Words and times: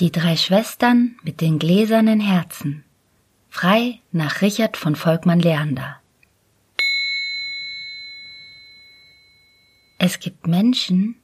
Die 0.00 0.12
drei 0.12 0.36
Schwestern 0.36 1.16
mit 1.24 1.40
den 1.40 1.58
gläsernen 1.58 2.20
Herzen. 2.20 2.84
Frei 3.48 4.00
nach 4.12 4.42
Richard 4.42 4.76
von 4.76 4.94
Volkmann 4.94 5.40
Leander. 5.40 6.00
Es 9.98 10.20
gibt 10.20 10.46
Menschen, 10.46 11.16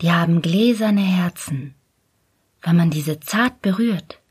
die 0.00 0.10
haben 0.10 0.40
gläserne 0.40 1.02
Herzen. 1.02 1.74
Wenn 2.62 2.76
man 2.76 2.90
diese 2.90 3.20
zart 3.20 3.60
berührt, 3.60 4.22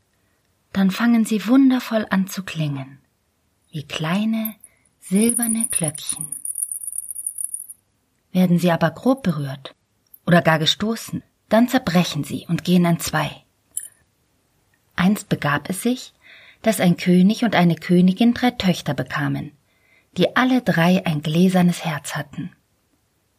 dann 0.72 0.90
fangen 0.90 1.24
sie 1.24 1.46
wundervoll 1.46 2.04
an 2.10 2.26
zu 2.26 2.42
klingen, 2.42 2.98
wie 3.70 3.84
kleine 3.84 4.56
silberne 4.98 5.68
Glöckchen. 5.70 6.26
Werden 8.32 8.58
sie 8.58 8.72
aber 8.72 8.90
grob 8.90 9.22
berührt 9.22 9.76
oder 10.26 10.42
gar 10.42 10.58
gestoßen, 10.58 11.22
dann 11.48 11.68
zerbrechen 11.68 12.24
sie 12.24 12.44
und 12.48 12.64
gehen 12.64 12.84
in 12.86 12.98
zwei. 12.98 13.43
Einst 15.04 15.28
begab 15.28 15.68
es 15.68 15.82
sich, 15.82 16.14
dass 16.62 16.80
ein 16.80 16.96
König 16.96 17.44
und 17.44 17.54
eine 17.54 17.74
Königin 17.74 18.32
drei 18.32 18.52
Töchter 18.52 18.94
bekamen, 18.94 19.52
die 20.16 20.34
alle 20.34 20.62
drei 20.62 21.04
ein 21.04 21.20
gläsernes 21.20 21.84
Herz 21.84 22.16
hatten. 22.16 22.50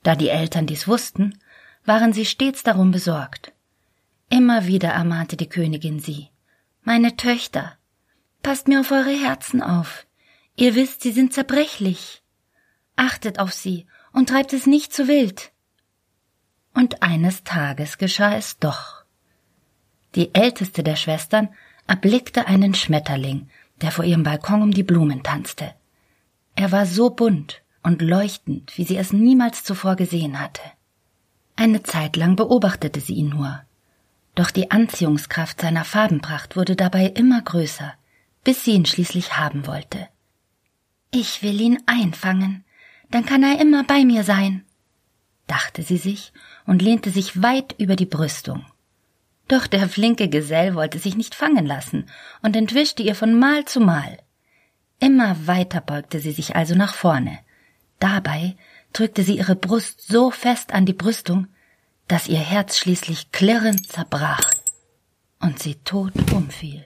Da 0.04 0.16
die 0.16 0.30
Eltern 0.30 0.68
dies 0.68 0.88
wussten, 0.88 1.40
waren 1.84 2.14
sie 2.14 2.26
stets 2.26 2.62
darum 2.62 2.92
besorgt. 2.92 3.52
Immer 4.30 4.68
wieder 4.68 4.90
ermahnte 4.90 5.38
die 5.38 5.50
Königin 5.50 6.00
sie. 6.00 6.30
Meine 6.84 7.18
Töchter, 7.18 7.76
passt 8.44 8.68
mir 8.68 8.82
auf 8.82 8.92
eure 8.92 9.20
Herzen 9.20 9.64
auf. 9.64 10.06
Ihr 10.56 10.76
wisst, 10.76 11.02
sie 11.02 11.14
sind 11.14 11.34
zerbrechlich. 11.34 12.22
Achtet 12.96 13.40
auf 13.40 13.54
sie 13.54 13.88
und 14.14 14.30
treibt 14.30 14.54
es 14.54 14.68
nicht 14.68 14.94
zu 14.94 15.08
wild. 15.08 15.52
Und 16.76 17.02
eines 17.02 17.44
Tages 17.44 17.98
geschah 17.98 18.36
es 18.36 18.60
doch. 18.60 19.05
Die 20.16 20.34
älteste 20.34 20.82
der 20.82 20.96
Schwestern 20.96 21.50
erblickte 21.88 22.48
einen 22.48 22.74
Schmetterling, 22.74 23.50
der 23.82 23.92
vor 23.92 24.06
ihrem 24.06 24.24
Balkon 24.24 24.62
um 24.62 24.72
die 24.72 24.84
Blumen 24.84 25.24
tanzte. 25.24 25.74
Er 26.56 26.72
war 26.72 26.86
so 26.86 27.10
bunt 27.10 27.62
und 27.84 28.02
leuchtend, 28.02 28.78
wie 28.78 28.86
sie 28.86 28.98
es 28.98 29.12
niemals 29.12 29.64
zuvor 29.64 29.96
gesehen 29.96 30.40
hatte. 30.40 30.62
Eine 31.58 31.84
Zeit 31.84 32.16
lang 32.16 32.36
beobachtete 32.36 33.00
sie 33.02 33.16
ihn 33.16 33.30
nur. 33.30 33.62
Doch 34.36 34.52
die 34.52 34.72
Anziehungskraft 34.72 35.62
seiner 35.62 35.86
Farbenpracht 35.86 36.56
wurde 36.56 36.76
dabei 36.76 37.06
immer 37.08 37.42
größer, 37.42 37.94
bis 38.44 38.64
sie 38.64 38.72
ihn 38.72 38.86
schließlich 38.86 39.38
haben 39.38 39.68
wollte. 39.68 40.08
Ich 41.12 41.44
will 41.44 41.60
ihn 41.60 41.82
einfangen, 41.86 42.66
dann 43.12 43.26
kann 43.26 43.44
er 43.44 43.62
immer 43.62 43.84
bei 43.84 44.04
mir 44.04 44.24
sein, 44.24 44.66
dachte 45.48 45.84
sie 45.84 45.98
sich 45.98 46.34
und 46.66 46.82
lehnte 46.82 47.12
sich 47.12 47.42
weit 47.42 47.76
über 47.78 47.96
die 47.96 48.06
Brüstung. 48.06 48.66
Doch 49.48 49.68
der 49.68 49.88
flinke 49.88 50.28
Gesell 50.28 50.76
wollte 50.76 51.00
sich 51.00 51.16
nicht 51.16 51.36
fangen 51.36 51.66
lassen 51.66 52.08
und 52.42 52.56
entwischte 52.56 53.04
ihr 53.04 53.16
von 53.16 53.38
Mal 53.38 53.66
zu 53.66 53.80
Mal. 53.80 54.18
Immer 55.00 55.48
weiter 55.48 55.82
beugte 55.82 56.20
sie 56.20 56.32
sich 56.32 56.56
also 56.56 56.74
nach 56.74 56.94
vorne. 56.94 57.38
Dabei 58.00 58.56
drückte 58.94 59.24
sie 59.24 59.38
ihre 59.38 59.56
Brust 59.56 60.08
so 60.08 60.32
fest 60.32 60.74
an 60.74 60.86
die 60.86 60.94
Brüstung, 60.94 61.48
dass 62.08 62.28
ihr 62.28 62.40
Herz 62.40 62.78
schließlich 62.78 63.32
klirrend 63.32 63.88
zerbrach 63.88 64.50
und 65.40 65.60
sie 65.60 65.76
tot 65.76 66.14
umfiel. 66.32 66.86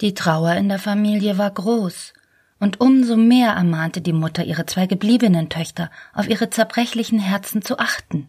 Die 0.00 0.14
Trauer 0.14 0.54
in 0.54 0.68
der 0.68 0.78
Familie 0.78 1.38
war 1.38 1.50
groß, 1.50 2.14
und 2.58 2.80
umso 2.80 3.16
mehr 3.16 3.52
ermahnte 3.52 4.00
die 4.00 4.12
Mutter 4.12 4.44
ihre 4.44 4.66
zwei 4.66 4.86
gebliebenen 4.86 5.48
Töchter, 5.48 5.90
auf 6.12 6.28
ihre 6.28 6.50
zerbrechlichen 6.50 7.18
Herzen 7.18 7.62
zu 7.62 7.78
achten. 7.78 8.28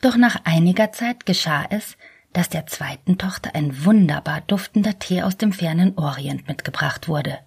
Doch 0.00 0.16
nach 0.16 0.44
einiger 0.44 0.92
Zeit 0.92 1.26
geschah 1.26 1.66
es, 1.70 1.96
dass 2.32 2.48
der 2.48 2.66
zweiten 2.66 3.18
Tochter 3.18 3.54
ein 3.54 3.84
wunderbar 3.84 4.42
duftender 4.42 4.98
Tee 4.98 5.22
aus 5.22 5.36
dem 5.36 5.52
fernen 5.52 5.98
Orient 5.98 6.46
mitgebracht 6.46 7.08
wurde. 7.08 7.38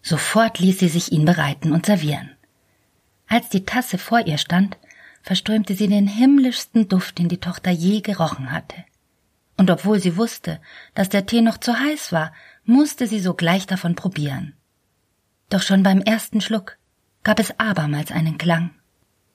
Sofort 0.00 0.58
ließ 0.58 0.78
sie 0.78 0.88
sich 0.88 1.12
ihn 1.12 1.24
bereiten 1.24 1.72
und 1.72 1.84
servieren. 1.84 2.30
Als 3.26 3.48
die 3.48 3.64
Tasse 3.64 3.98
vor 3.98 4.20
ihr 4.26 4.38
stand, 4.38 4.78
verströmte 5.22 5.74
sie 5.74 5.88
den 5.88 6.06
himmlischsten 6.06 6.88
Duft, 6.88 7.18
den 7.18 7.28
die 7.28 7.40
Tochter 7.40 7.72
je 7.72 8.00
gerochen 8.00 8.52
hatte. 8.52 8.84
Und 9.56 9.70
obwohl 9.70 9.98
sie 9.98 10.16
wusste, 10.16 10.60
dass 10.94 11.08
der 11.08 11.26
Tee 11.26 11.40
noch 11.40 11.58
zu 11.58 11.78
heiß 11.78 12.12
war, 12.12 12.32
musste 12.64 13.06
sie 13.06 13.20
sogleich 13.20 13.66
davon 13.66 13.96
probieren. 13.96 14.54
Doch 15.50 15.62
schon 15.62 15.82
beim 15.82 16.00
ersten 16.00 16.40
Schluck 16.40 16.78
gab 17.24 17.40
es 17.40 17.58
abermals 17.58 18.12
einen 18.12 18.38
Klang, 18.38 18.70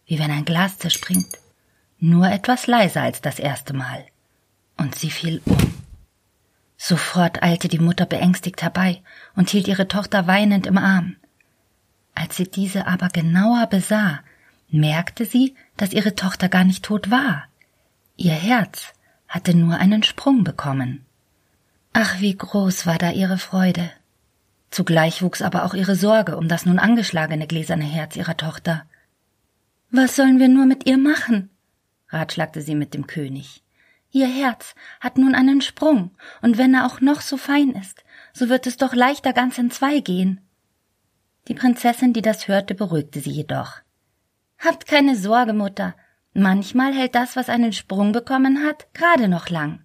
wie 0.05 0.17
wenn 0.17 0.31
ein 0.31 0.45
Glas 0.45 0.77
zerspringt, 0.77 1.40
nur 2.01 2.29
etwas 2.29 2.67
leiser 2.67 3.01
als 3.03 3.21
das 3.21 3.39
erste 3.39 3.73
Mal, 3.73 4.03
und 4.77 4.95
sie 4.95 5.11
fiel 5.11 5.41
um. 5.45 5.73
Sofort 6.75 7.43
eilte 7.43 7.67
die 7.67 7.79
Mutter 7.79 8.07
beängstigt 8.07 8.63
herbei 8.63 9.01
und 9.35 9.51
hielt 9.51 9.67
ihre 9.67 9.87
Tochter 9.87 10.25
weinend 10.25 10.65
im 10.65 10.79
Arm. 10.79 11.15
Als 12.15 12.35
sie 12.35 12.49
diese 12.49 12.87
aber 12.87 13.09
genauer 13.09 13.67
besah, 13.67 14.19
merkte 14.69 15.25
sie, 15.25 15.55
dass 15.77 15.93
ihre 15.93 16.15
Tochter 16.15 16.49
gar 16.49 16.63
nicht 16.63 16.83
tot 16.83 17.11
war. 17.11 17.43
Ihr 18.17 18.33
Herz 18.33 18.93
hatte 19.27 19.55
nur 19.55 19.77
einen 19.77 20.01
Sprung 20.01 20.43
bekommen. 20.43 21.05
Ach, 21.93 22.19
wie 22.19 22.35
groß 22.35 22.87
war 22.87 22.97
da 22.97 23.11
ihre 23.11 23.37
Freude. 23.37 23.91
Zugleich 24.71 25.21
wuchs 25.21 25.41
aber 25.41 25.65
auch 25.65 25.75
ihre 25.75 25.95
Sorge 25.95 26.35
um 26.35 26.47
das 26.47 26.65
nun 26.65 26.79
angeschlagene 26.79 27.45
gläserne 27.45 27.83
Herz 27.83 28.15
ihrer 28.15 28.37
Tochter. 28.37 28.85
Was 29.91 30.15
sollen 30.15 30.39
wir 30.39 30.47
nur 30.47 30.65
mit 30.65 30.87
ihr 30.87 30.97
machen? 30.97 31.49
Ratschlagte 32.11 32.61
sie 32.61 32.75
mit 32.75 32.93
dem 32.93 33.07
König. 33.07 33.63
Ihr 34.11 34.27
Herz 34.27 34.75
hat 34.99 35.17
nun 35.17 35.35
einen 35.35 35.61
Sprung, 35.61 36.11
und 36.41 36.57
wenn 36.57 36.73
er 36.73 36.85
auch 36.85 37.01
noch 37.01 37.21
so 37.21 37.37
fein 37.37 37.71
ist, 37.71 38.03
so 38.33 38.49
wird 38.49 38.67
es 38.67 38.77
doch 38.77 38.93
leichter 38.93 39.33
ganz 39.33 39.57
in 39.57 39.71
zwei 39.71 39.99
gehen. 39.99 40.41
Die 41.47 41.53
Prinzessin, 41.53 42.13
die 42.13 42.21
das 42.21 42.47
hörte, 42.47 42.75
beruhigte 42.75 43.19
sie 43.19 43.31
jedoch. 43.31 43.79
Habt 44.59 44.85
keine 44.85 45.15
Sorge, 45.15 45.53
Mutter. 45.53 45.95
Manchmal 46.33 46.93
hält 46.93 47.15
das, 47.15 47.35
was 47.35 47.49
einen 47.49 47.73
Sprung 47.73 48.11
bekommen 48.11 48.63
hat, 48.63 48.93
gerade 48.93 49.27
noch 49.27 49.49
lang. 49.49 49.83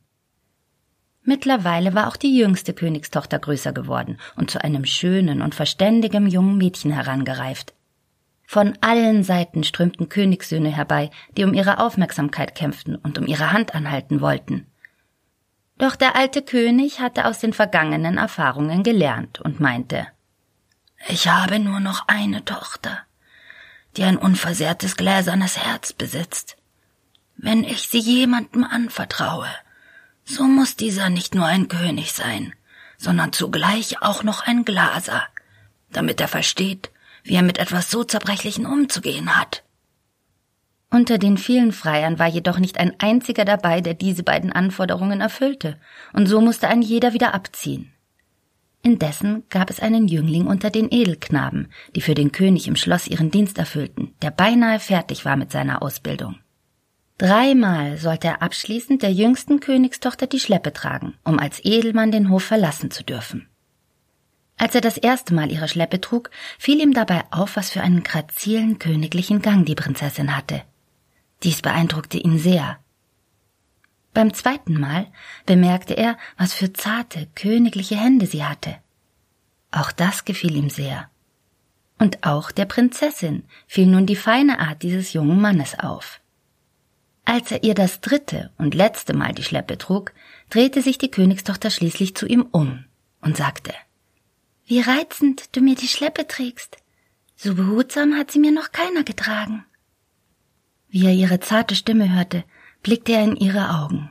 Mittlerweile 1.22 1.94
war 1.94 2.06
auch 2.06 2.16
die 2.16 2.36
jüngste 2.36 2.72
Königstochter 2.72 3.38
größer 3.38 3.72
geworden 3.72 4.19
und 4.36 4.50
zu 4.50 4.62
einem 4.62 4.84
schönen 4.84 5.42
und 5.42 5.56
verständigem 5.56 6.28
jungen 6.28 6.56
Mädchen 6.56 6.92
herangereift. 6.92 7.75
Von 8.47 8.79
allen 8.81 9.25
Seiten 9.25 9.65
strömten 9.65 10.09
Königssöhne 10.09 10.71
herbei, 10.71 11.11
die 11.37 11.45
um 11.45 11.53
ihre 11.53 11.79
Aufmerksamkeit 11.79 12.55
kämpften 12.55 12.95
und 12.95 13.19
um 13.19 13.27
ihre 13.27 13.53
Hand 13.53 13.75
anhalten 13.75 14.21
wollten. 14.21 14.67
Doch 15.79 15.97
der 15.97 16.17
alte 16.17 16.43
König 16.43 17.01
hatte 17.01 17.27
aus 17.27 17.41
den 17.41 17.53
vergangenen 17.53 18.17
Erfahrungen 18.17 18.83
gelernt 18.83 19.41
und 19.41 19.61
meinte 19.61 20.07
Ich 21.09 21.29
habe 21.29 21.59
nur 21.59 21.81
noch 21.81 22.07
eine 22.07 22.45
Tochter, 22.45 23.01
die 23.97 24.05
ein 24.05 24.17
unversehrtes 24.17 24.97
gläsernes 24.97 25.59
Herz 25.59 25.93
besitzt. 25.93 26.57
Wenn 27.37 27.65
ich 27.65 27.89
sie 27.89 27.99
jemandem 27.99 28.65
anvertraue, 28.65 29.49
so 30.25 30.45
muss 30.45 30.77
dieser 30.77 31.11
nicht 31.11 31.34
nur 31.34 31.47
ein 31.47 31.69
König 31.69 32.13
sein, 32.13 32.55
sondern 32.97 33.33
zugleich 33.33 34.01
auch 34.03 34.23
noch 34.23 34.47
ein 34.47 34.65
Glaser, 34.65 35.22
damit 35.91 36.21
er 36.21 36.28
versteht, 36.28 36.91
wie 37.27 37.34
er 37.34 37.43
mit 37.43 37.59
etwas 37.59 37.91
so 37.91 38.05
Zerbrechlichen 38.05 38.67
umzugehen 38.67 39.37
hat. 39.37 39.63
Unter 40.91 41.19
den 41.19 41.37
vielen 41.37 41.73
Freiern 41.73 42.19
war 42.19 42.28
jedoch 42.28 42.59
nicht 42.59 42.78
ein 42.78 42.95
einziger 42.99 43.45
dabei, 43.45 43.81
der 43.81 43.95
diese 43.95 44.23
beiden 44.23 44.53
Anforderungen 44.53 45.21
erfüllte, 45.21 45.78
und 46.13 46.27
so 46.27 46.41
musste 46.41 46.69
ein 46.69 46.81
jeder 46.81 47.13
wieder 47.13 47.34
abziehen. 47.34 47.93
Indessen 48.83 49.43
gab 49.51 49.69
es 49.69 49.81
einen 49.81 50.07
Jüngling 50.07 50.47
unter 50.47 50.71
den 50.71 50.89
Edelknaben, 50.91 51.73
die 51.97 52.01
für 52.01 52.15
den 52.15 52.31
König 52.31 52.69
im 52.69 52.77
Schloss 52.77 53.09
ihren 53.09 53.33
Dienst 53.33 53.59
erfüllten, 53.59 54.15
der 54.23 54.31
beinahe 54.31 54.78
fertig 54.78 55.25
war 55.25 55.37
mit 55.37 55.51
seiner 55.51 55.83
Ausbildung. 55.83 56.37
Dreimal 57.19 57.97
sollte 57.97 58.28
er 58.28 58.43
abschließend 58.43 59.03
der 59.03 59.13
jüngsten 59.13 59.59
Königstochter 59.59 60.27
die 60.27 60.39
Schleppe 60.39 60.73
tragen, 60.73 61.15
um 61.25 61.39
als 61.39 61.65
Edelmann 61.65 62.13
den 62.13 62.31
Hof 62.31 62.45
verlassen 62.45 62.91
zu 62.91 63.03
dürfen. 63.03 63.49
Als 64.58 64.74
er 64.74 64.80
das 64.80 64.97
erste 64.97 65.34
Mal 65.34 65.53
ihre 65.53 65.68
Schleppe 65.68 66.00
trug, 66.00 66.30
fiel 66.58 66.80
ihm 66.80 66.94
dabei 66.94 67.24
auf, 67.30 67.56
was 67.56 67.70
für 67.70 67.82
einen 67.82 68.03
grazilen 68.03 68.78
königlichen 68.78 69.42
Gang 69.42 69.66
die 69.66 69.74
Prinzessin 69.74 70.34
hatte. 70.34 70.62
Dies 71.42 71.60
beeindruckte 71.60 72.18
ihn 72.18 72.38
sehr. 72.38 72.78
Beim 74.14 74.32
zweiten 74.32 74.80
Mal 74.80 75.08
bemerkte 75.44 75.94
er, 75.94 76.16
was 76.38 76.54
für 76.54 76.72
zarte, 76.72 77.28
königliche 77.34 77.97
Hände 77.97 78.26
sie 78.26 78.44
hatte. 78.44 78.76
Auch 79.70 79.92
das 79.92 80.24
gefiel 80.24 80.56
ihm 80.56 80.70
sehr. 80.70 81.10
Und 81.98 82.24
auch 82.24 82.50
der 82.50 82.64
Prinzessin 82.64 83.44
fiel 83.66 83.86
nun 83.86 84.06
die 84.06 84.16
feine 84.16 84.58
Art 84.58 84.82
dieses 84.82 85.12
jungen 85.12 85.38
Mannes 85.38 85.78
auf. 85.78 86.20
Als 87.26 87.50
er 87.50 87.62
ihr 87.62 87.74
das 87.74 88.00
dritte 88.00 88.50
und 88.56 88.74
letzte 88.74 89.12
Mal 89.12 89.32
die 89.32 89.42
Schleppe 89.42 89.76
trug, 89.76 90.14
drehte 90.48 90.80
sich 90.80 90.97
die 90.97 91.10
Königstochter 91.10 91.70
schließlich 91.70 92.14
zu 92.14 92.26
ihm 92.26 92.47
um 92.53 92.84
und 93.20 93.36
sagte 93.36 93.74
Wie 94.66 94.80
reizend 94.80 95.54
du 95.54 95.60
mir 95.60 95.77
die 95.77 95.86
Schleppe 95.86 96.27
trägst. 96.27 96.77
So 97.36 97.54
behutsam 97.54 98.15
hat 98.15 98.33
sie 98.33 98.41
mir 98.41 98.51
noch 98.51 98.72
keiner 98.72 99.04
getragen. 99.04 99.65
Wie 100.89 101.07
er 101.07 101.13
ihre 101.13 101.39
zarte 101.39 101.77
Stimme 101.77 102.13
hörte, 102.13 102.42
blickte 102.83 103.13
er 103.13 103.22
in 103.22 103.36
ihre 103.36 103.71
Augen. 103.71 104.10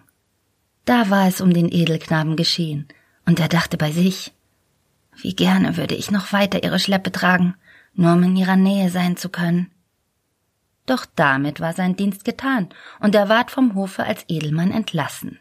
Da 0.85 1.09
war 1.09 1.27
es 1.27 1.41
um 1.41 1.53
den 1.53 1.71
Edelknaben 1.71 2.35
geschehen, 2.35 2.87
und 3.25 3.39
er 3.39 3.49
dachte 3.49 3.75
bei 3.75 3.91
sich, 3.91 4.31
wie 5.17 5.35
gerne 5.35 5.77
würde 5.77 5.95
ich 5.95 6.11
noch 6.11 6.31
weiter 6.31 6.63
ihre 6.63 6.79
Schleppe 6.79 7.11
tragen, 7.11 7.55
nur 7.93 8.13
um 8.13 8.23
in 8.23 8.35
ihrer 8.35 8.55
Nähe 8.55 8.89
sein 8.89 9.17
zu 9.17 9.29
können. 9.29 9.71
Doch 10.85 11.05
damit 11.15 11.59
war 11.59 11.73
sein 11.73 11.95
Dienst 11.95 12.23
getan, 12.23 12.69
und 12.99 13.15
er 13.15 13.27
ward 13.27 13.51
vom 13.51 13.75
Hofe 13.75 14.03
als 14.03 14.23
Edelmann 14.27 14.71
entlassen. 14.71 15.39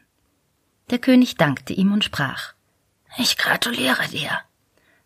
Der 0.90 0.98
König 0.98 1.36
dankte 1.36 1.72
ihm 1.72 1.92
und 1.92 2.04
sprach 2.04 2.54
Ich 3.18 3.36
gratuliere 3.36 4.08
dir. 4.08 4.30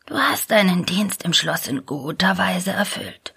Du 0.08 0.16
hast 0.18 0.50
deinen 0.50 0.86
Dienst 0.86 1.24
im 1.24 1.34
Schloss 1.34 1.66
in 1.66 1.84
guter 1.84 2.38
Weise 2.38 2.70
erfüllt 2.70 3.34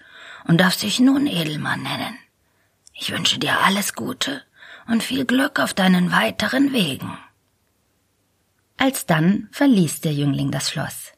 und 0.48 0.58
darfst 0.58 0.82
dich 0.82 1.00
nun 1.00 1.26
Edelmann 1.26 1.82
nennen. 1.82 2.18
Ich 2.94 3.12
wünsche 3.12 3.38
dir 3.38 3.60
alles 3.60 3.92
Gute 3.92 4.42
und 4.88 5.02
viel 5.02 5.26
Glück 5.26 5.60
auf 5.60 5.74
deinen 5.74 6.12
weiteren 6.12 6.72
Wegen. 6.72 7.18
Alsdann 8.78 9.48
verließ 9.52 10.00
der 10.00 10.14
Jüngling 10.14 10.50
das 10.50 10.70
Schloss. 10.70 11.12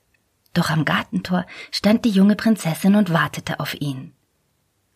Doch 0.55 0.71
am 0.71 0.85
Gartentor 0.85 1.47
stand 1.71 2.05
die 2.05 2.11
junge 2.11 2.35
Prinzessin 2.35 2.97
und 2.97 3.13
wartete 3.13 3.61
auf 3.61 3.81
ihn. 3.81 4.13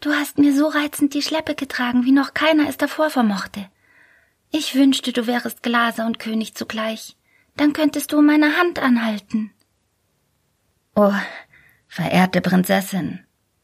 Du 0.01 0.11
hast 0.11 0.39
mir 0.39 0.53
so 0.53 0.67
reizend 0.67 1.15
die 1.15 1.23
Schleppe 1.23 1.55
getragen, 1.55 2.05
wie 2.05 2.13
noch 2.13 2.35
keiner 2.35 2.69
es 2.69 2.77
davor 2.77 3.11
vermochte. 3.11 3.71
Ich 4.51 4.75
wünschte, 4.75 5.13
du 5.13 5.29
wärest 5.29 5.63
Glaser 5.63 6.05
und 6.05 6.19
König 6.19 6.57
zugleich. 6.57 7.17
Dann 7.57 7.73
könntest 7.73 8.11
du 8.11 8.23
meine 8.23 8.57
Hand 8.57 8.81
anhalten. 8.81 9.53
Oh, 11.01 11.15
verehrte 11.87 12.41
Prinzessin, 12.41 13.21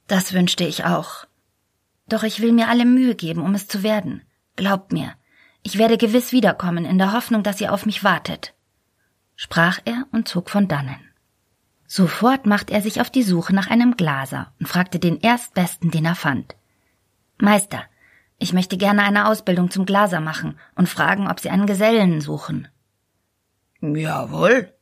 das 0.06 0.34
wünschte 0.34 0.62
ich 0.62 0.84
auch. 0.84 1.26
Doch 2.08 2.22
ich 2.22 2.40
will 2.40 2.52
mir 2.52 2.68
alle 2.68 2.84
Mühe 2.84 3.16
geben, 3.16 3.42
um 3.42 3.56
es 3.56 3.66
zu 3.66 3.82
werden. 3.82 4.22
Glaubt 4.54 4.92
mir, 4.92 5.14
ich 5.64 5.76
werde 5.76 5.98
gewiss 5.98 6.30
wiederkommen, 6.30 6.84
in 6.84 6.96
der 6.96 7.12
Hoffnung, 7.12 7.42
dass 7.42 7.60
ihr 7.60 7.72
auf 7.72 7.86
mich 7.86 8.04
wartet, 8.04 8.54
sprach 9.34 9.80
er 9.84 10.06
und 10.12 10.28
zog 10.28 10.48
von 10.48 10.68
dannen. 10.68 11.10
Sofort 11.88 12.46
machte 12.46 12.72
er 12.72 12.82
sich 12.82 13.00
auf 13.00 13.10
die 13.10 13.24
Suche 13.24 13.52
nach 13.52 13.68
einem 13.68 13.96
Glaser 13.96 14.52
und 14.60 14.68
fragte 14.68 15.00
den 15.00 15.18
Erstbesten, 15.18 15.90
den 15.90 16.04
er 16.04 16.14
fand. 16.14 16.54
Meister, 17.38 17.82
ich 18.38 18.52
möchte 18.52 18.76
gerne 18.76 19.02
eine 19.02 19.26
Ausbildung 19.26 19.72
zum 19.72 19.86
Glaser 19.86 20.20
machen 20.20 20.56
und 20.76 20.88
fragen, 20.88 21.28
ob 21.28 21.40
Sie 21.40 21.50
einen 21.50 21.66
Gesellen 21.66 22.20
suchen. 22.20 22.68
Jawohl, 23.80 24.72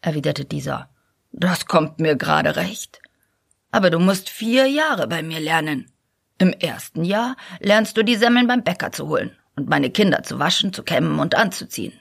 erwiderte 0.00 0.46
dieser. 0.46 0.88
Das 1.40 1.66
kommt 1.66 2.00
mir 2.00 2.16
gerade 2.16 2.56
recht. 2.56 3.00
Aber 3.70 3.90
du 3.90 4.00
musst 4.00 4.28
vier 4.28 4.66
Jahre 4.66 5.06
bei 5.06 5.22
mir 5.22 5.38
lernen. 5.38 5.88
Im 6.38 6.52
ersten 6.52 7.04
Jahr 7.04 7.36
lernst 7.60 7.96
du 7.96 8.02
die 8.02 8.16
Semmeln 8.16 8.48
beim 8.48 8.64
Bäcker 8.64 8.90
zu 8.90 9.06
holen 9.06 9.36
und 9.54 9.68
meine 9.68 9.90
Kinder 9.90 10.24
zu 10.24 10.40
waschen, 10.40 10.72
zu 10.72 10.82
kämmen 10.82 11.20
und 11.20 11.36
anzuziehen. 11.36 11.92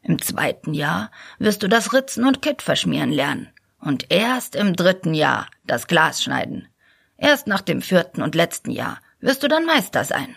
Im 0.00 0.18
zweiten 0.22 0.72
Jahr 0.72 1.10
wirst 1.38 1.62
du 1.62 1.68
das 1.68 1.92
Ritzen 1.92 2.24
und 2.24 2.40
Kitt 2.40 2.62
verschmieren 2.62 3.10
lernen 3.10 3.50
und 3.80 4.10
erst 4.10 4.56
im 4.56 4.74
dritten 4.74 5.12
Jahr 5.12 5.46
das 5.66 5.86
Glas 5.86 6.22
schneiden. 6.22 6.66
Erst 7.18 7.48
nach 7.48 7.60
dem 7.60 7.82
vierten 7.82 8.22
und 8.22 8.34
letzten 8.34 8.70
Jahr 8.70 8.98
wirst 9.20 9.42
du 9.42 9.48
dann 9.48 9.66
Meister 9.66 10.04
sein. 10.04 10.34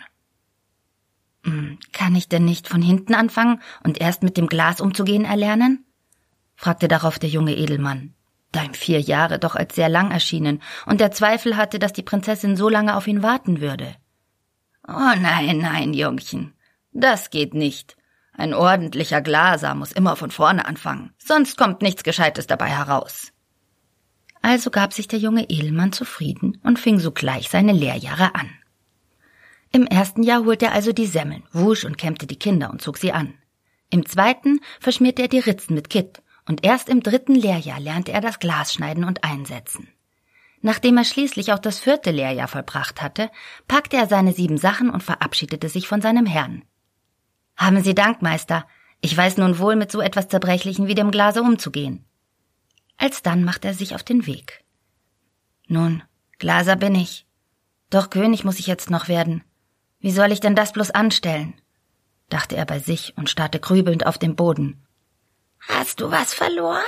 Hm, 1.44 1.78
kann 1.94 2.14
ich 2.14 2.28
denn 2.28 2.44
nicht 2.44 2.68
von 2.68 2.82
hinten 2.82 3.14
anfangen 3.14 3.62
und 3.84 4.02
erst 4.02 4.22
mit 4.22 4.36
dem 4.36 4.48
Glas 4.48 4.82
umzugehen 4.82 5.24
erlernen? 5.24 5.86
fragte 6.56 6.88
darauf 6.88 7.18
der 7.18 7.30
junge 7.30 7.56
Edelmann, 7.56 8.14
ihm 8.62 8.74
vier 8.74 9.00
Jahre 9.00 9.38
doch 9.38 9.56
als 9.56 9.74
sehr 9.74 9.88
lang 9.88 10.10
erschienen 10.10 10.62
und 10.86 11.00
der 11.00 11.10
Zweifel 11.10 11.56
hatte, 11.56 11.78
dass 11.78 11.92
die 11.92 12.02
Prinzessin 12.02 12.56
so 12.56 12.68
lange 12.68 12.96
auf 12.96 13.06
ihn 13.06 13.22
warten 13.22 13.60
würde. 13.60 13.94
Oh 14.86 15.12
nein, 15.18 15.58
nein, 15.58 15.94
Jungchen, 15.94 16.54
das 16.92 17.30
geht 17.30 17.54
nicht. 17.54 17.96
Ein 18.32 18.52
ordentlicher 18.52 19.20
Glaser 19.20 19.74
muss 19.74 19.92
immer 19.92 20.16
von 20.16 20.30
vorne 20.30 20.66
anfangen, 20.66 21.12
sonst 21.18 21.56
kommt 21.56 21.82
nichts 21.82 22.02
Gescheites 22.02 22.46
dabei 22.46 22.68
heraus. 22.68 23.32
Also 24.42 24.70
gab 24.70 24.92
sich 24.92 25.08
der 25.08 25.18
junge 25.18 25.48
Edelmann 25.48 25.92
zufrieden 25.92 26.60
und 26.62 26.78
fing 26.78 26.98
sogleich 26.98 27.48
seine 27.48 27.72
Lehrjahre 27.72 28.34
an. 28.34 28.50
Im 29.72 29.86
ersten 29.86 30.22
Jahr 30.22 30.44
holte 30.44 30.66
er 30.66 30.72
also 30.72 30.92
die 30.92 31.06
Semmeln, 31.06 31.44
wusch 31.52 31.84
und 31.84 31.96
kämmte 31.96 32.26
die 32.26 32.38
Kinder 32.38 32.70
und 32.70 32.82
zog 32.82 32.98
sie 32.98 33.12
an. 33.12 33.34
Im 33.90 34.04
zweiten 34.06 34.60
verschmierte 34.80 35.22
er 35.22 35.28
die 35.28 35.38
Ritzen 35.38 35.74
mit 35.74 35.88
Kitt 35.88 36.20
und 36.46 36.64
erst 36.64 36.88
im 36.88 37.02
dritten 37.02 37.34
Lehrjahr 37.34 37.80
lernte 37.80 38.12
er 38.12 38.20
das 38.20 38.38
Glas 38.38 38.72
schneiden 38.72 39.04
und 39.04 39.24
einsetzen. 39.24 39.88
Nachdem 40.60 40.96
er 40.96 41.04
schließlich 41.04 41.52
auch 41.52 41.58
das 41.58 41.78
vierte 41.78 42.10
Lehrjahr 42.10 42.48
vollbracht 42.48 43.02
hatte, 43.02 43.30
packte 43.68 43.96
er 43.96 44.06
seine 44.06 44.32
sieben 44.32 44.56
Sachen 44.56 44.88
und 44.90 45.02
verabschiedete 45.02 45.68
sich 45.68 45.88
von 45.88 46.00
seinem 46.00 46.26
Herrn. 46.26 46.64
Haben 47.56 47.82
Sie 47.82 47.94
Dank, 47.94 48.22
Meister. 48.22 48.66
Ich 49.00 49.16
weiß 49.16 49.36
nun 49.36 49.58
wohl, 49.58 49.76
mit 49.76 49.92
so 49.92 50.00
etwas 50.00 50.28
Zerbrechlichen 50.28 50.86
wie 50.86 50.94
dem 50.94 51.10
Glase 51.10 51.42
umzugehen. 51.42 52.04
Alsdann 52.96 53.44
machte 53.44 53.68
er 53.68 53.74
sich 53.74 53.94
auf 53.94 54.02
den 54.02 54.26
Weg. 54.26 54.64
Nun, 55.66 56.02
Glaser 56.38 56.76
bin 56.76 56.94
ich. 56.94 57.26
Doch 57.90 58.10
König 58.10 58.44
muss 58.44 58.58
ich 58.58 58.66
jetzt 58.66 58.90
noch 58.90 59.08
werden. 59.08 59.44
Wie 60.00 60.10
soll 60.10 60.32
ich 60.32 60.40
denn 60.40 60.56
das 60.56 60.72
bloß 60.72 60.90
anstellen? 60.90 61.54
dachte 62.28 62.56
er 62.56 62.64
bei 62.64 62.78
sich 62.78 63.16
und 63.16 63.30
starrte 63.30 63.60
grübelnd 63.60 64.06
auf 64.06 64.18
den 64.18 64.34
Boden. 64.34 64.83
Hast 65.68 66.00
du 66.00 66.10
was 66.10 66.34
verloren? 66.34 66.82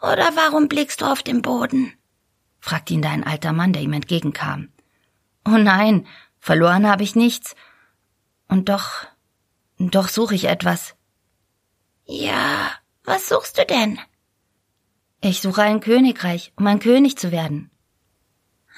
Oder 0.00 0.30
warum 0.36 0.68
blickst 0.68 1.00
du 1.00 1.06
auf 1.06 1.22
den 1.22 1.42
Boden? 1.42 1.92
fragte 2.60 2.94
ihn 2.94 3.02
da 3.02 3.10
ein 3.10 3.24
alter 3.24 3.52
Mann, 3.52 3.72
der 3.72 3.82
ihm 3.82 3.92
entgegenkam. 3.92 4.68
Oh 5.44 5.56
nein, 5.56 6.06
verloren 6.38 6.88
habe 6.88 7.02
ich 7.02 7.14
nichts. 7.14 7.54
Und 8.48 8.68
doch, 8.68 9.06
doch 9.78 10.08
suche 10.08 10.34
ich 10.34 10.44
etwas. 10.44 10.94
Ja, 12.04 12.72
was 13.04 13.28
suchst 13.28 13.58
du 13.58 13.64
denn? 13.64 13.98
Ich 15.20 15.40
suche 15.40 15.62
ein 15.62 15.80
Königreich, 15.80 16.52
um 16.56 16.66
ein 16.66 16.78
König 16.78 17.16
zu 17.18 17.32
werden. 17.32 17.70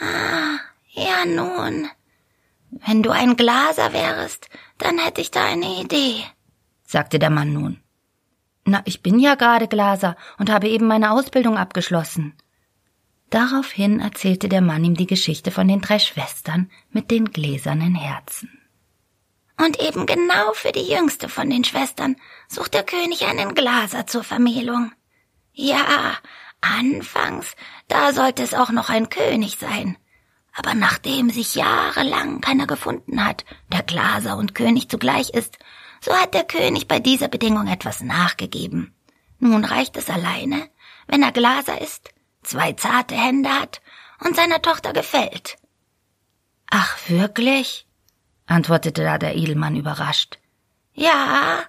Ah, 0.01 0.59
ja 0.91 1.25
nun. 1.27 1.89
Wenn 2.71 3.03
du 3.03 3.11
ein 3.11 3.37
Glaser 3.37 3.93
wärest, 3.93 4.49
dann 4.79 4.99
hätte 4.99 5.21
ich 5.21 5.31
da 5.31 5.45
eine 5.45 5.81
Idee, 5.81 6.23
sagte 6.85 7.19
der 7.19 7.31
Mann 7.31 7.53
nun. 7.53 7.83
Na, 8.69 8.83
ich 8.85 9.03
bin 9.03 9.19
ja 9.19 9.35
gerade 9.35 9.67
Glaser 9.67 10.15
und 10.37 10.51
habe 10.51 10.69
eben 10.69 10.87
meine 10.87 11.13
Ausbildung 11.13 11.57
abgeschlossen. 11.57 12.35
Daraufhin 13.31 13.99
erzählte 13.99 14.51
der 14.51 14.61
Mann 14.61 14.85
ihm 14.85 14.95
die 14.95 15.07
Geschichte 15.07 15.51
von 15.51 15.67
den 15.67 15.81
drei 15.81 15.99
Schwestern 15.99 16.71
mit 16.91 17.11
den 17.11 17.33
gläsernen 17.33 17.95
Herzen. 17.95 18.51
Und 19.57 19.81
eben 19.81 20.05
genau 20.05 20.53
für 20.53 20.73
die 20.73 20.87
jüngste 20.87 21.31
von 21.31 21.49
den 21.49 21.65
Schwestern 21.65 22.17
sucht 22.47 22.75
der 22.75 22.83
König 22.83 23.25
einen 23.25 23.55
Glaser 23.55 24.07
zur 24.07 24.23
Vermählung. 24.23 24.93
Ja, 25.55 26.19
anfangs, 26.61 27.57
da 27.89 28.13
sollte 28.13 28.43
es 28.43 28.53
auch 28.53 28.71
noch 28.71 28.91
ein 28.91 29.09
König 29.09 29.57
sein. 29.59 29.97
Aber 30.55 30.75
nachdem 30.75 31.31
sich 31.31 31.55
jahrelang 31.55 32.43
keiner 32.43 32.67
gefunden 32.67 33.25
hat, 33.25 33.47
der 33.73 33.83
Glaser 33.83 34.37
und 34.37 34.55
König 34.55 34.91
zugleich 34.91 35.31
ist, 35.31 35.59
so 36.01 36.13
hat 36.15 36.35
der 36.35 36.45
König 36.45 36.89
bei 36.89 37.01
dieser 37.01 37.29
Bedingung 37.29 37.67
etwas 37.67 38.01
nachgegeben. 38.01 38.95
Nun 39.39 39.65
reicht 39.65 39.97
es 39.97 40.11
alleine, 40.11 40.69
wenn 41.07 41.23
er 41.23 41.33
Glaser 41.33 41.81
ist, 41.81 42.11
zwei 42.43 42.73
zarte 42.73 43.15
Hände 43.15 43.51
hat 43.51 43.81
und 44.25 44.37
seiner 44.37 44.63
Tochter 44.63 44.93
gefällt. 44.93 45.57
Ach, 46.71 46.97
wirklich? 47.09 47.87
antwortete 48.47 49.03
da 49.03 49.19
der 49.19 49.37
Edelmann 49.37 49.77
überrascht. 49.77 50.39
Ja, 50.95 51.63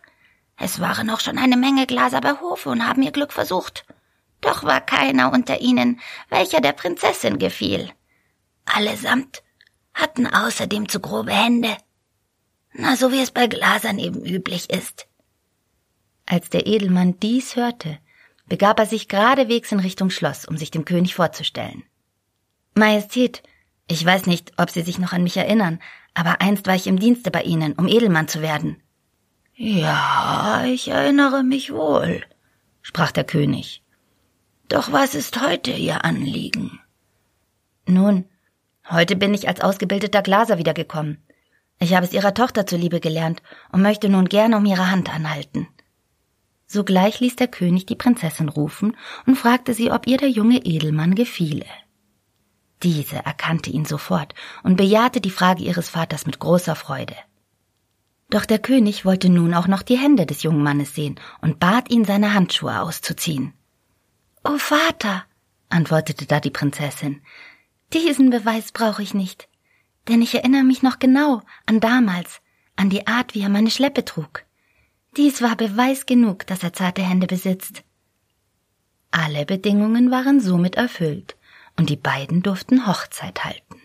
es 0.57 0.79
waren 0.79 1.09
auch 1.09 1.19
schon 1.19 1.38
eine 1.38 1.57
Menge 1.57 1.86
Glaser 1.86 2.21
bei 2.21 2.33
Hofe 2.39 2.69
und 2.69 2.88
haben 2.88 3.01
ihr 3.01 3.12
Glück 3.12 3.31
versucht. 3.31 3.86
Doch 4.41 4.63
war 4.63 4.81
keiner 4.81 5.31
unter 5.31 5.62
ihnen, 5.62 6.00
welcher 6.29 6.62
der 6.62 6.74
Prinzessin 6.74 7.39
gefiel. 7.39 7.91
Allesamt 8.65 9.43
hatten 9.93 10.27
außerdem 10.27 10.88
zu 10.88 11.00
grobe 11.00 11.31
Hände. 11.31 11.75
Na, 12.73 12.95
so 12.95 13.11
wie 13.11 13.21
es 13.21 13.31
bei 13.31 13.47
Glasern 13.47 13.99
eben 13.99 14.23
üblich 14.23 14.69
ist. 14.69 15.07
Als 16.25 16.49
der 16.49 16.67
Edelmann 16.67 17.19
dies 17.19 17.55
hörte, 17.55 17.97
begab 18.47 18.79
er 18.79 18.85
sich 18.85 19.07
geradewegs 19.07 19.71
in 19.71 19.79
Richtung 19.79 20.09
Schloss, 20.09 20.45
um 20.45 20.57
sich 20.57 20.71
dem 20.71 20.85
König 20.85 21.15
vorzustellen. 21.15 21.83
Majestät, 22.75 23.43
ich 23.88 24.05
weiß 24.05 24.27
nicht, 24.27 24.53
ob 24.57 24.69
Sie 24.69 24.81
sich 24.81 24.99
noch 24.99 25.13
an 25.13 25.23
mich 25.23 25.38
erinnern, 25.38 25.79
aber 26.13 26.41
einst 26.41 26.67
war 26.67 26.75
ich 26.75 26.88
im 26.88 26.99
Dienste 26.99 27.31
bei 27.31 27.41
Ihnen, 27.41 27.73
um 27.73 27.88
Edelmann 27.88 28.27
zu 28.27 28.41
werden. 28.41 28.81
Ja, 29.55 30.63
ich 30.65 30.88
erinnere 30.88 31.43
mich 31.43 31.73
wohl, 31.73 32.23
sprach 32.81 33.11
der 33.11 33.23
König. 33.23 33.83
Doch 34.67 34.91
was 34.91 35.15
ist 35.15 35.41
heute 35.41 35.71
Ihr 35.71 36.05
Anliegen? 36.05 36.79
Nun, 37.88 38.25
heute 38.88 39.15
bin 39.15 39.33
ich 39.33 39.47
als 39.47 39.61
ausgebildeter 39.61 40.21
Glaser 40.21 40.59
wiedergekommen. 40.59 41.23
Ich 41.79 41.93
habe 41.93 42.05
es 42.05 42.13
Ihrer 42.13 42.33
Tochter 42.33 42.65
zuliebe 42.67 43.00
gelernt 43.00 43.41
und 43.71 43.81
möchte 43.81 44.09
nun 44.09 44.25
gerne 44.25 44.57
um 44.57 44.65
ihre 44.65 44.91
Hand 44.91 45.13
anhalten. 45.13 45.67
Sogleich 46.67 47.19
ließ 47.19 47.36
der 47.36 47.48
König 47.48 47.88
die 47.88 47.95
Prinzessin 47.95 48.50
rufen 48.50 48.95
und 49.25 49.38
fragte 49.38 49.74
sie, 49.74 49.89
ob 49.91 50.05
ihr 50.05 50.17
der 50.17 50.29
junge 50.29 50.59
Edelmann 50.65 51.15
gefiele. 51.15 51.65
Diese 52.83 53.15
erkannte 53.15 53.71
ihn 53.71 53.86
sofort 53.86 54.36
und 54.63 54.75
bejahte 54.77 55.19
die 55.19 55.31
Frage 55.31 55.63
ihres 55.63 55.89
Vaters 55.89 56.25
mit 56.25 56.39
großer 56.39 56.75
Freude. 56.75 57.15
Doch 58.29 58.45
der 58.45 58.59
König 58.59 59.03
wollte 59.03 59.29
nun 59.29 59.55
auch 59.55 59.67
noch 59.67 59.81
die 59.81 59.98
Hände 59.98 60.27
des 60.27 60.43
jungen 60.43 60.62
Mannes 60.62 60.93
sehen 60.93 61.19
und 61.41 61.59
bat 61.59 61.89
ihn, 61.89 62.05
seine 62.05 62.33
Handschuhe 62.33 62.81
auszuziehen. 62.81 63.53
O 64.43 64.57
Vater, 64.57 65.25
antwortete 65.69 66.27
da 66.27 66.39
die 66.39 66.51
Prinzessin, 66.51 67.21
diesen 67.91 68.29
Beweis 68.29 68.71
brauche 68.71 69.01
ich 69.01 69.15
nicht, 69.15 69.48
denn 70.09 70.21
ich 70.21 70.35
erinnere 70.35 70.63
mich 70.63 70.81
noch 70.81 70.99
genau 70.99 71.41
an 71.65 71.79
damals, 71.79 72.41
an 72.75 72.89
die 72.89 73.07
Art, 73.07 73.35
wie 73.35 73.41
er 73.41 73.49
meine 73.49 73.71
Schleppe 73.71 74.03
trug. 74.03 74.45
Dies 75.15 75.41
war 75.41 75.55
Beweis 75.55 76.05
genug, 76.05 76.45
dass 76.47 76.63
er 76.63 76.73
zarte 76.73 77.01
Hände 77.01 77.27
besitzt. 77.27 77.83
Alle 79.11 79.45
Bedingungen 79.45 80.11
waren 80.11 80.39
somit 80.39 80.75
erfüllt, 80.75 81.35
und 81.77 81.89
die 81.89 81.95
beiden 81.95 82.43
durften 82.43 82.85
Hochzeit 82.85 83.43
halten. 83.43 83.81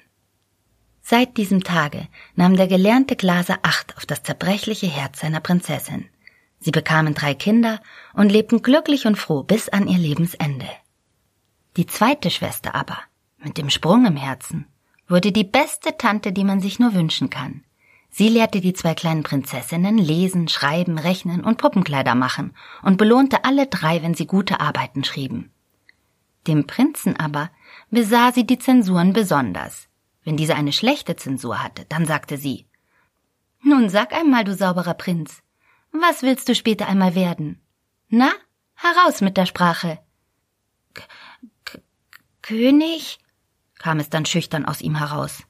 Seit 1.00 1.37
diesem 1.37 1.62
Tage 1.62 2.09
nahm 2.35 2.57
der 2.57 2.66
gelernte 2.66 3.14
Glaser 3.14 3.59
Acht 3.62 3.97
auf 3.97 4.07
das 4.07 4.23
zerbrechliche 4.23 4.87
Herz 4.87 5.21
seiner 5.21 5.40
Prinzessin. 5.40 6.09
Sie 6.61 6.71
bekamen 6.71 7.14
drei 7.14 7.35
Kinder 7.35 7.81
und 8.14 8.33
lebten 8.33 8.62
glücklich 8.62 9.07
und 9.07 9.16
froh 9.16 9.43
bis 9.43 9.69
an 9.69 9.87
ihr 9.87 9.99
Lebensende. 9.99 10.69
Die 11.76 11.87
zweite 11.87 12.31
Schwester 12.31 12.75
aber, 12.75 12.99
mit 13.37 13.59
dem 13.59 13.69
Sprung 13.69 14.07
im 14.07 14.16
Herzen, 14.16 14.66
wurde 15.09 15.33
die 15.33 15.45
beste 15.45 15.97
Tante, 15.97 16.33
die 16.33 16.45
man 16.45 16.61
sich 16.61 16.79
nur 16.79 16.95
wünschen 16.95 17.31
kann. 17.31 17.65
Sie 18.11 18.29
lehrte 18.29 18.61
die 18.61 18.73
zwei 18.73 18.95
kleinen 18.95 19.25
Prinzessinnen 19.25 19.99
lesen, 19.99 20.47
schreiben, 20.49 20.99
rechnen 20.99 21.43
und 21.43 21.59
Puppenkleider 21.59 22.15
machen 22.15 22.57
und 22.83 22.97
belohnte 22.97 23.45
alle 23.45 23.67
drei, 23.67 24.03
wenn 24.03 24.15
sie 24.15 24.27
gute 24.27 24.61
Arbeiten 24.61 25.03
schrieben. 25.03 25.51
Dem 26.47 26.67
Prinzen 26.67 27.19
aber 27.19 27.51
besah 27.91 28.33
sie 28.33 28.47
die 28.47 28.59
Zensuren 28.59 29.13
besonders. 29.13 29.89
Wenn 30.23 30.37
diese 30.37 30.55
eine 30.55 30.73
schlechte 30.73 31.17
Zensur 31.17 31.63
hatte, 31.63 31.87
dann 31.89 32.07
sagte 32.07 32.39
sie 32.39 32.67
Nun 33.63 33.89
sag 33.89 34.13
einmal, 34.13 34.45
du 34.45 34.55
sauberer 34.55 34.95
Prinz, 34.95 35.43
was 35.91 36.23
willst 36.23 36.49
du 36.49 36.55
später 36.55 36.87
einmal 36.87 37.15
werden? 37.15 37.61
Na, 38.09 38.31
heraus 38.75 39.21
mit 39.23 39.37
der 39.37 39.47
Sprache. 39.47 39.99
K 40.95 41.03
König? 42.43 43.19
Kam 43.85 44.00
es 44.00 44.09
dann 44.09 44.25
schüchtern 44.25 44.64
aus 44.64 44.81
ihm 44.81 44.97
heraus, 44.97 45.43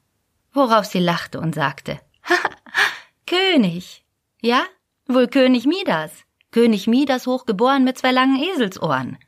worauf 0.52 0.86
sie 0.86 0.98
lachte 0.98 1.38
und 1.38 1.54
sagte 1.54 2.00
König. 3.28 4.04
Ja, 4.40 4.64
wohl 5.06 5.28
König 5.28 5.66
Midas. 5.66 6.10
König 6.50 6.88
Midas 6.88 7.28
hochgeboren 7.28 7.84
mit 7.84 7.96
zwei 7.96 8.10
langen 8.10 8.42
Eselsohren. 8.42 9.18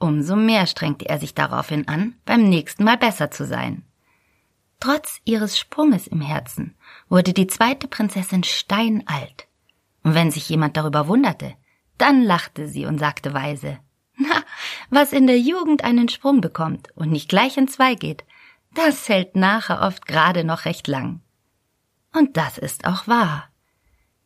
Umso 0.00 0.34
mehr 0.34 0.66
strengte 0.66 1.08
er 1.08 1.20
sich 1.20 1.34
daraufhin 1.34 1.86
an, 1.86 2.16
beim 2.24 2.48
nächsten 2.48 2.82
Mal 2.82 2.96
besser 2.96 3.30
zu 3.30 3.46
sein. 3.46 3.84
Trotz 4.80 5.20
ihres 5.24 5.56
Sprunges 5.56 6.08
im 6.08 6.20
Herzen 6.20 6.74
wurde 7.08 7.32
die 7.32 7.46
zweite 7.46 7.86
Prinzessin 7.86 8.42
steinalt. 8.42 9.46
Und 10.02 10.16
wenn 10.16 10.32
sich 10.32 10.48
jemand 10.48 10.76
darüber 10.76 11.06
wunderte, 11.06 11.54
dann 11.96 12.24
lachte 12.24 12.66
sie 12.66 12.86
und 12.86 12.98
sagte 12.98 13.34
weise, 13.34 13.78
was 14.90 15.12
in 15.12 15.26
der 15.26 15.38
Jugend 15.38 15.84
einen 15.84 16.08
Sprung 16.08 16.40
bekommt 16.40 16.88
und 16.96 17.10
nicht 17.10 17.28
gleich 17.28 17.56
in 17.56 17.68
zwei 17.68 17.94
geht, 17.94 18.24
das 18.74 19.08
hält 19.08 19.36
nachher 19.36 19.82
oft 19.82 20.06
gerade 20.06 20.44
noch 20.44 20.64
recht 20.64 20.86
lang. 20.86 21.20
Und 22.12 22.36
das 22.36 22.58
ist 22.58 22.86
auch 22.86 23.06
wahr. 23.06 23.48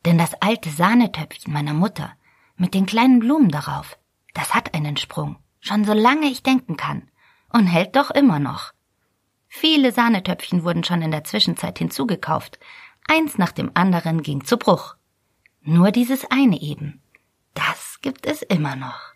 Denn 0.04 0.18
das 0.18 0.35
alte 0.35 0.71
Sahnetöpfchen 0.71 1.52
meiner 1.52 1.75
Mutter 1.75 2.12
mit 2.56 2.75
den 2.75 2.87
kleinen 2.87 3.21
Blumen 3.21 3.50
darauf, 3.50 3.99
das 4.35 4.54
hat 4.54 4.75
einen 4.75 4.97
Sprung, 4.97 5.37
schon 5.61 5.85
so 5.85 5.92
lange 5.92 6.26
ich 6.26 6.42
denken 6.42 6.76
kann, 6.76 7.11
und 7.50 7.66
hält 7.66 7.97
doch 7.97 8.11
immer 8.11 8.38
noch. 8.38 8.73
Viele 9.49 9.92
Sahnetöpfchen 9.92 10.64
wurden 10.64 10.83
schon 10.83 11.00
in 11.00 11.12
der 11.12 11.25
Zwischenzeit 11.25 11.78
hinzugekauft. 11.78 12.59
Eins 13.06 13.38
nach 13.38 13.52
dem 13.52 13.71
anderen 13.75 14.23
ging 14.23 14.44
zu 14.44 14.56
Bruch. 14.56 14.97
Nur 15.62 15.92
dieses 15.92 16.28
eine 16.30 16.61
eben. 16.61 17.00
Das 17.54 18.00
gibt 18.02 18.26
es 18.26 18.42
immer 18.42 18.75
noch. 18.75 19.13